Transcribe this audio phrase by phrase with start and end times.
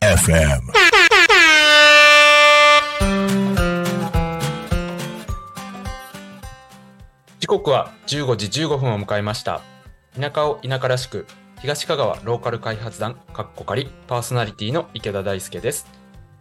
[0.00, 0.72] FM.
[7.38, 9.60] 時刻は15時15分を迎えました
[10.18, 11.26] 田舎を田舎らしく
[11.60, 15.86] 東香川ローカル開発団かっこかりパーソナリティの池田大輔です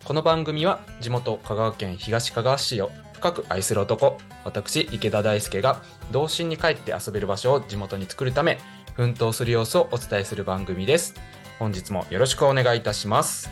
[0.05, 2.89] この番組は地元香川県東香川市を
[3.21, 8.57] 深く愛する男私池田大輔が童心に帰って遊べる場所を地元に作るため
[8.95, 11.13] 奮闘する様子をお伝えする番組です
[11.59, 13.51] 本日もよろしくお願いいたします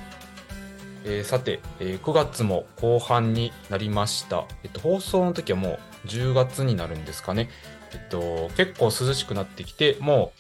[1.06, 4.46] えーさて、えー9月も後半になりました。
[4.64, 7.50] えっと、放送の時はもう10月になるんですかね。
[7.94, 10.40] えっと、結構涼しくなってきて、もう、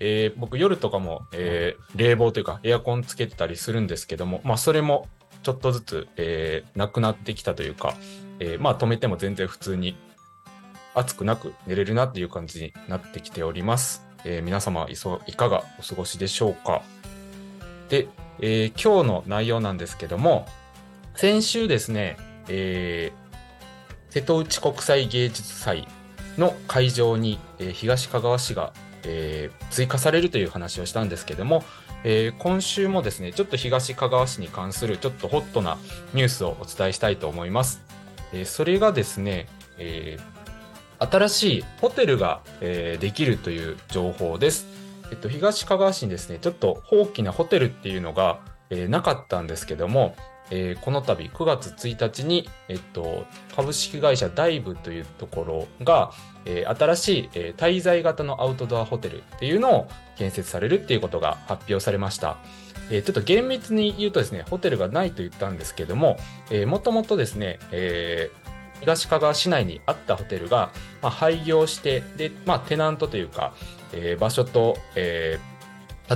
[0.00, 5.06] えー僕夜とかも、えー冷房というかエアコンつけてたりするんですけども、まあそれも
[5.42, 7.94] ちょっとずつ、えーなくなってきたというか、
[8.38, 9.96] えーまあ止めても全然普通に
[10.94, 14.06] 暑くなく寝れるなっていう感じになってきております。
[14.24, 16.82] えー皆様いそいかがお過ごしでしょうか？
[17.88, 18.08] で、
[18.40, 20.46] えー今日の内容なんですけども、
[21.14, 22.16] 先週ですね、
[22.48, 23.20] えー
[24.12, 25.86] 瀬戸内国際芸術祭
[26.36, 28.72] の会場に、えー東かがわ市が、
[29.04, 31.64] えー追加されるという話をしたんですけども、
[32.04, 35.78] えー今週もですね、ちょっと東かがわ市に関するちょっとホットな
[36.14, 37.82] ニュースをお伝えしたいと思います。
[38.32, 39.46] えーそれがですね、
[39.78, 40.40] えー
[41.02, 44.66] 新しいホテルが、えできるという情報です。
[45.10, 50.14] えっと、東かがわ市にですね、ちょっと大きなホテルっていうのが、えなかったんですけども、
[50.50, 56.12] えーこの度9月1日に、えっと、株式会社ダイブというところが、
[56.44, 62.38] えー新しい、えー滞在型のアウトドアホテルっていうのを建設されるっていうことが発表されました。
[62.90, 66.18] えーちょっと厳密に言うとですね、ホテルがないと言ったんですけども、
[66.50, 68.50] えーもともとですね、えー
[68.80, 70.70] 東かが市内にあったホテルが、
[71.02, 73.52] まあ、廃業して、で、まあ、テナントというか、
[73.92, 75.50] えー場所と、えー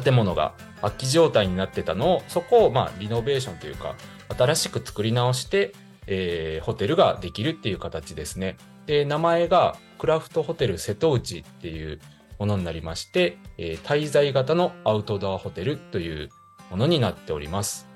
[0.03, 3.95] 建物が空き状態になってたのを、そこを、まあ、リノベーションというか、
[4.29, 5.73] 新しく作り直して、
[6.07, 8.57] えーホテルができるっていう形ですね。
[8.87, 12.01] で、名前がクラフトホテル瀬戸内っていう
[12.39, 16.31] ものになりまして、えー滞在型のアウトドアホテルという
[16.71, 17.87] ものになっております。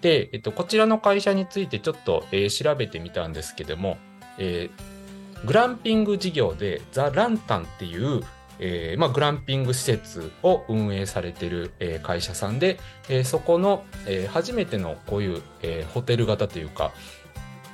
[0.00, 3.98] で、えっと、こちらの会社についてちょっと、えー調べてみたんですけども、
[4.38, 8.22] えーグランピング事業でザ・ランタンっていう、
[8.58, 12.78] えーまあ、グランピング施設を運営されている、えー会社さんで、
[13.08, 16.92] えーそこの、えー初めてのこういう、えーホテル型というか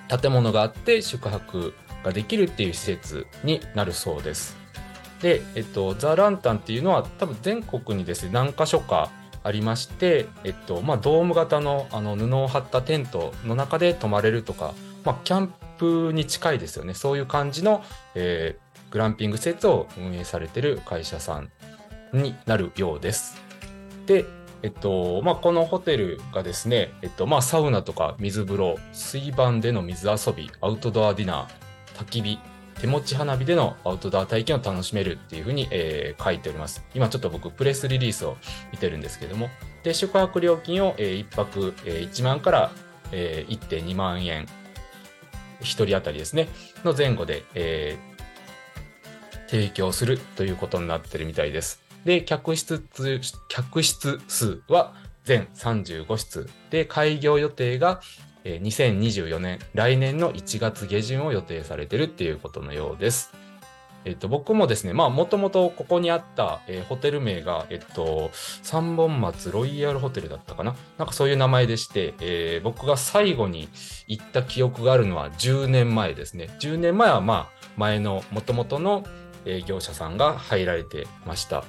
[0.08, 4.56] 建物があって宿泊ができるっていう施設になるそうです。
[5.20, 9.10] で、えっと、ザ・ランタンっていうのは多分全国にですね何箇所か
[9.44, 17.82] ありまして、えっとまあ、ドーム型のあの布を張ったテントの中で泊まれるとか、まあ、キャンプに近いですよねそういう感じの、
[18.14, 21.50] えーグランピング施設を運営されてる会社さん
[22.12, 23.40] になるようです。
[24.06, 24.26] で、
[24.62, 32.38] えっとまあ、このホテルがですね、えっとまあ、サウナとか水風呂水盤での水遊びアウトドアディナー焚き火
[32.80, 36.84] 手持ち花火でのアウトドア体験を楽しめるっていうふうに、えー書いております。
[36.94, 38.36] 今ちょっと僕プレスリリースを
[38.72, 39.50] 見てるんですけども、
[39.82, 42.70] で、宿泊料金を、え1泊、えー1万から、
[43.12, 44.46] えー1.2万円、
[45.60, 46.48] 1人当たりですね、
[46.84, 48.11] の前後で、えー
[49.52, 51.82] 提供するということになってるみたいです。
[52.06, 58.00] で、客室数、客室数は全35室で、開業予定が
[58.44, 63.30] 2024年、来年の1月下旬を予定されてるっていうことのようです。
[64.06, 73.68] えっと、僕もですね、まあ、もともとここにあった、えーホテル名が、えっと、三本松ロイヤルホテルだったかななんかそういう名前でして、えー僕が最後に
[74.08, 76.48] 行った記憶があるのは10年前ですね。
[76.58, 79.04] 10年前は、まあ、前の元々の
[79.66, 81.64] 業者さんが入られてました。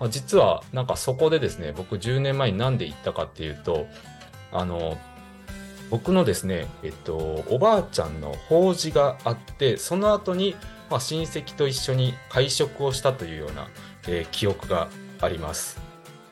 [0.00, 3.86] まあ実は、なんかそこでですね、僕10年前になんで行ったかっていうと、
[4.52, 4.98] あの、
[5.90, 7.16] 僕のですね、えっと、
[7.48, 10.54] おばあちゃんの法事があって、その後に、
[10.90, 13.68] まあ、親戚と一緒に会食をしたというような、
[14.06, 14.88] えー記憶が
[15.20, 15.80] あります。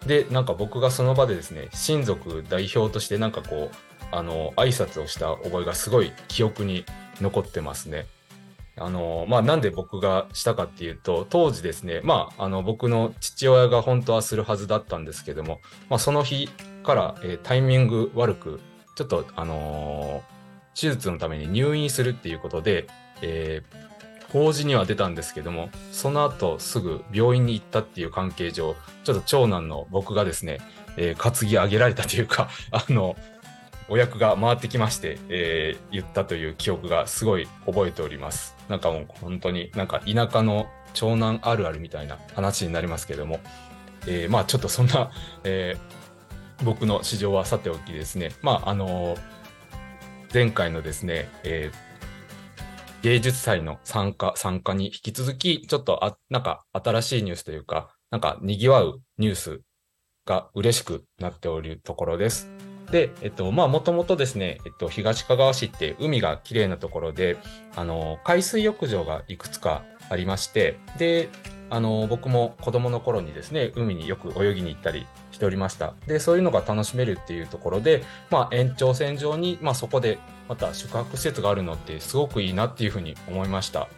[0.06, 3.76] で、なんか僕がその場でですね、親族代表としてなんかこう、
[4.12, 6.84] あの、挨拶をした覚えがすごい記憶に
[7.20, 8.06] 残ってますね。
[8.78, 16.48] あの、まあ、なんで僕がしたかっていうと、当時ですね、まあ、あの、僕の父親が本当はするはずだったんですけども、まあ、その日
[16.82, 18.60] から、えータイミング悪く、
[18.94, 20.36] ちょっと、あのー
[20.78, 22.86] 手術のために入院するっていうことで、
[23.22, 23.86] えー
[24.32, 28.74] 法事には出たんですけども、その後すぐ病院に行ったっていう関係上、
[29.04, 30.58] ちょっと長男の僕がですね、
[30.96, 33.16] えー担ぎ上げられたというか、あの、
[33.88, 38.56] お役が回ってきまして、えー言ったという記憶がすごい覚えております。
[38.68, 43.40] なんかもう本当になんか田舎の長男あるあるみたいな話になりますけれども、
[44.06, 45.10] えーまあちょっとそんな、
[45.44, 46.06] えー
[46.64, 49.16] 僕の市場はさておきですね、まああの
[50.32, 51.70] 前回のですね、え
[53.02, 59.60] 芸術祭の参加、参加に引き続き、ちょっとあ、なんか新しいニュースというか、なんか賑わうニュース
[60.24, 62.50] が嬉しくなっておるところです。
[62.90, 67.36] で、えっと、まあ、もともとですね、えっと、東かがわ市って海が綺麗なところで、
[67.74, 71.28] あの、海水浴場がいくつかありまして、で、
[71.68, 75.94] あの、僕も子供の頃にですね、海によく泳ぎに行ったりしておりました。
[76.06, 80.18] で、そういうのが楽しめるっていうところで、まあ、延長線上に、まあ、そこで
[80.48, 83.88] また宿泊施設があるのってすごくいいなっていうふうに思いました。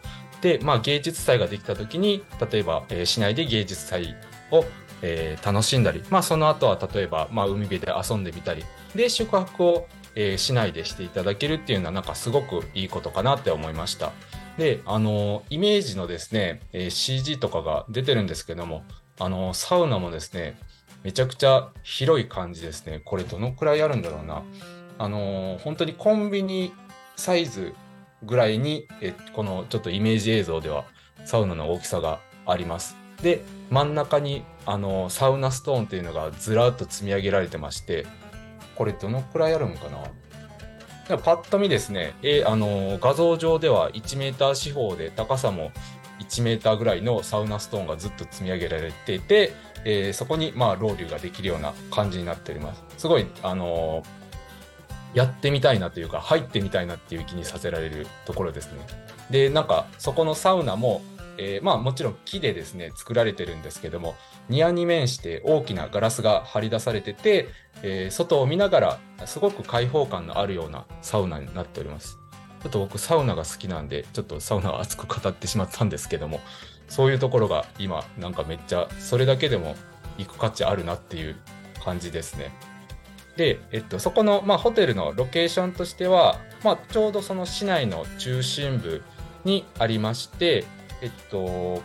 [0.41, 4.15] で、まあ、芸術祭ができた時に、例えば、えー市内で芸術祭
[4.51, 4.65] を、
[5.03, 8.65] えー楽しんだり、まあ、その後は例えば、まあ、海辺で遊んでみたり、
[8.95, 14.13] で、宿泊を、えー市内でしていただけるっていうのは、なんかすごくいいことかなって思いました。
[14.57, 18.85] で、あの、イメージのですね、えー CG とかが出てるんですけども、
[19.21, 20.59] あの、サウナもですね、
[21.05, 23.01] めちゃくちゃ広い感じですね。
[23.05, 24.43] これどのくらいあるんだろうな。
[24.99, 26.73] あの、本当にコンビニ
[27.17, 27.73] サイズ
[28.25, 30.85] ぐらいに、えこのちょっとイメージ映像では
[31.25, 32.97] サウナの大きさがあります。
[33.23, 38.07] で、真ん中にあのサウナストーンっていうのがずらっと積み上げられてまして、
[38.77, 41.19] これどのくらいあるんかな？
[41.19, 45.73] パッと見ですね、えあの画像上では1メーター四方で高さも
[46.21, 49.53] 1メーターぐらいのサウナストーンがずっと積み上げられていて、
[49.85, 52.85] えーそこにまあロウリュができるような感じになっております。
[52.99, 54.03] すごい、あの
[55.15, 58.81] やってみたいなというか入ってみたいなっていう気にさせられるところですね。
[59.31, 61.01] でなんかそこのサウナも、
[61.39, 64.17] えーまあもちろん木でですね作られてるんですけども
[64.49, 67.49] 庭に面して大きなガラスが張り出されてて、
[67.83, 72.19] えー外を見ながらすごく開放感のあるようなサウナになっております。
[72.63, 76.41] ちょっと僕サウナが好きなんでちょっとサウナを熱く語ってしまったんですけども
[76.89, 79.77] そういうところが今なんかめっちゃそれだけでも
[80.17, 81.37] 行く価値あるなっていう
[81.85, 82.53] 感じですね。
[83.37, 89.03] で、えっと、そこの、まあ、ホテルのロケーションとしては、まあ、ちょうどその市内の中心部
[89.45, 90.65] にありまして、
[91.03, 91.83] えっと、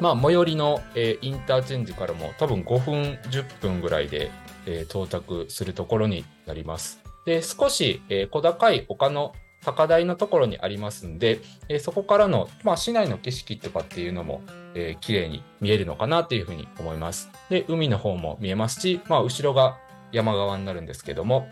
[0.00, 4.30] まあ、最寄りの、えーインターチェンジからも多分5分、10分ぐらいで、
[4.66, 7.00] えー到着するところになります。
[7.24, 14.42] で、少し、えー小高い丘の高台のところにありますんで、えそこからの、まあ、市内の景色とかっていうのも、
[14.74, 17.30] えー綺麗に見えるのかなというふうに思います。
[17.48, 19.78] で、海の方も見えますし、まあ、後ろが
[20.12, 21.48] 山側になるんですけども、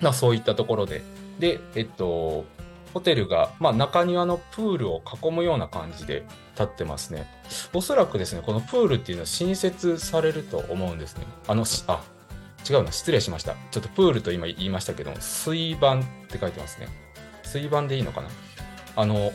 [0.00, 1.02] まあ、そういったところで、
[1.38, 2.44] で、えっと、
[2.92, 7.26] ホテルが、まあ、中庭のプールを囲むような感じで立ってますね。
[7.72, 11.24] おそらくですね、このプールっていうのは新設されると思うんですね。
[11.46, 12.02] あの、しあ、
[12.68, 13.54] 違うな、失礼しました。
[13.70, 16.88] ちょっとプールと今言いましたけど、水盤って書いてますね。
[17.44, 18.28] 水盤でいいのかな？
[18.96, 19.32] あの、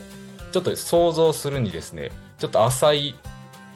[0.52, 3.14] ちょっと想像するにですね、ちょっと浅い、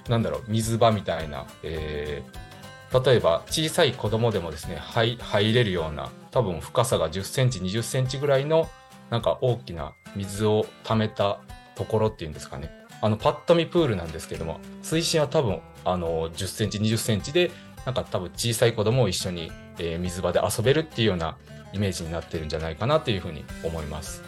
[0.09, 2.49] なんだろう、水場みたいな、えー
[2.91, 8.67] 例えば小さい子供でもですね、入入れるような、多分深さが10センチ、20センチぐらいの、
[9.11, 11.41] なんか大きな水を溜めた
[11.75, 12.71] ところっていうんですかね。
[13.01, 17.51] あの、パッと見プールなんですけども、水深は多分、あの、10センチ、20センチで、
[17.87, 21.37] なんか多分小さい子供を一緒に、えー水場で遊べるっていうような
[21.73, 24.23] イメージになってるんじゃないかなというふうに思います。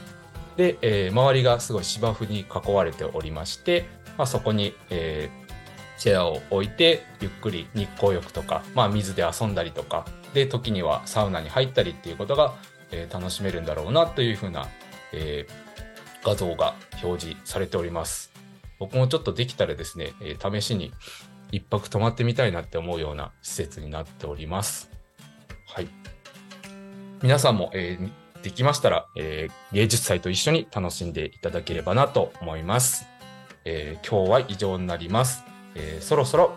[0.56, 5.50] で、えー周りがすごい芝生に囲われておりまして、まあ、そこに、えー
[6.00, 12.55] チェアを置いてゆっくり日光浴とか、まあ、水で遊んだりとかで時にはサウナに入ったりっていうことが、
[12.92, 14.68] えー楽しめるんだろうなというふうな、
[15.12, 15.70] えー
[16.23, 18.30] 画像が表示されております
[18.78, 20.92] 僕もちょっとできたらですね、えー試しに
[21.50, 24.90] 一泊泊まってみたいなって思うような施設になっております
[25.66, 25.88] はい
[27.23, 28.11] 皆さんも、えー
[28.42, 33.06] できましたら、えー芸術祭と一緒に楽しんでいただければなと思います。
[33.66, 35.44] えー今日は以上になります、
[35.75, 36.56] えーそろそろ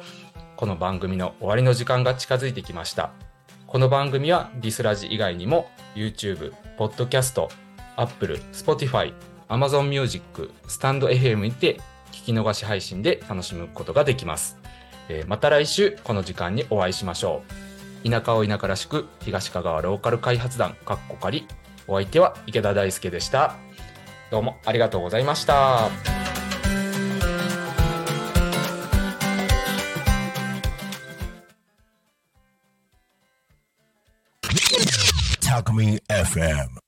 [0.55, 3.32] この番組の終わりの時間が近づいてきました。
[3.73, 7.47] この番組はリスラジ以外にも YouTube、Podcast、
[7.95, 9.11] Apple、Spotify、
[9.49, 11.79] Amazon Music、スタンド FM にて
[12.11, 14.59] 聞き逃し配信で楽しむことができます。
[15.09, 17.41] えーまた来週この時間にお会いしましょ
[18.05, 18.07] う。
[18.07, 21.47] 田舎を田舎らしく東香川ローカル開発団かっこかり
[21.87, 23.55] お相手は池田大輔でした
[24.29, 26.22] どうもありがとうございました。
[35.53, 36.79] Alchemy FM.